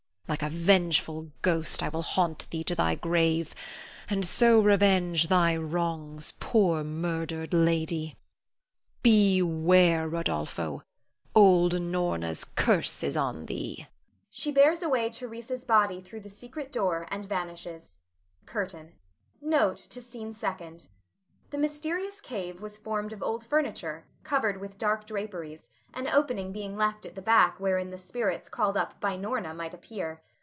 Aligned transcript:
Like 0.31 0.43
a 0.43 0.49
vengeful 0.49 1.29
ghost 1.41 1.83
I 1.83 1.89
will 1.89 2.03
haunt 2.03 2.49
thee 2.51 2.63
to 2.63 2.73
thy 2.73 2.95
grave, 2.95 3.53
and 4.09 4.25
so 4.25 4.61
revenge 4.61 5.27
thy 5.27 5.57
wrongs, 5.57 6.31
poor, 6.39 6.85
murdered 6.85 7.53
lady. 7.53 8.15
Beware, 9.03 10.07
Rodolpho! 10.07 10.83
Old 11.35 11.81
Norna's 11.81 12.45
curse 12.45 13.03
is 13.03 13.17
on 13.17 13.47
thee. 13.47 13.87
[She 14.29 14.53
bears 14.53 14.81
away 14.81 15.09
Theresa's 15.09 15.65
body 15.65 15.99
through 15.99 16.21
the 16.21 16.29
secret 16.29 16.71
door, 16.71 17.09
and 17.11 17.25
vanishes. 17.25 17.99
CURTAIN. 18.45 18.93
NOTE 19.41 19.75
TO 19.75 20.01
SCENE 20.01 20.33
SECOND. 20.33 20.87
The 21.49 21.57
mysterious 21.57 22.21
cave 22.21 22.61
was 22.61 22.77
formed 22.77 23.11
of 23.11 23.21
old 23.21 23.45
furniture, 23.45 24.05
covered 24.23 24.61
with 24.61 24.77
dark 24.77 25.05
draperies, 25.05 25.69
an 25.93 26.07
opening 26.07 26.53
being 26.53 26.77
left 26.77 27.05
at 27.05 27.15
the 27.15 27.21
back 27.21 27.59
wherein 27.59 27.89
the 27.89 27.97
spirits 27.97 28.47
called 28.47 28.77
up 28.77 28.97
by 29.01 29.17
Norna 29.17 29.53
might 29.53 29.73
appear. 29.73 30.21